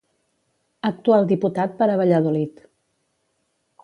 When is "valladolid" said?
2.01-2.65